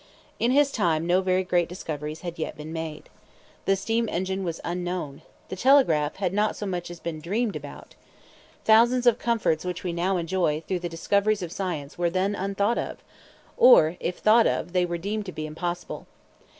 In 0.39 0.49
his 0.49 0.71
time 0.71 1.05
no 1.05 1.21
very 1.21 1.43
great 1.43 1.69
discoveries 1.69 2.21
had 2.21 2.39
yet 2.39 2.57
been 2.57 2.73
made. 2.73 3.07
The 3.65 3.75
steam 3.75 4.09
engine 4.09 4.43
was 4.43 4.59
unknown. 4.65 5.21
The 5.49 5.55
telegraph 5.55 6.15
had 6.15 6.33
not 6.33 6.55
so 6.55 6.65
much 6.65 6.89
as 6.89 6.99
been 6.99 7.21
dreamed 7.21 7.55
about. 7.55 7.93
Thousands 8.65 9.05
of 9.05 9.19
comforts 9.19 9.63
which 9.63 9.83
we 9.83 9.93
now 9.93 10.17
enjoy 10.17 10.61
through 10.61 10.79
the 10.79 10.89
discoveries 10.89 11.43
of 11.43 11.51
science 11.51 11.99
were 11.99 12.09
then 12.09 12.33
unthought 12.33 12.79
of; 12.79 13.03
or 13.57 13.95
if 13.99 14.17
thought 14.17 14.47
of, 14.47 14.73
they 14.73 14.87
were 14.87 14.97
deemed 14.97 15.27
to 15.27 15.31
be 15.31 15.45
impossible. 15.45 16.07